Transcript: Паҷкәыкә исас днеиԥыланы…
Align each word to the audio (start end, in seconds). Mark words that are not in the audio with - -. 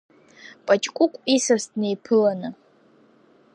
Паҷкәыкә 0.65 1.19
исас 1.35 1.63
днеиԥыланы… 1.71 2.49